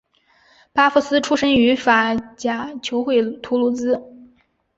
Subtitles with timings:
[0.73, 4.01] 巴夫斯出身于法甲球会图卢兹。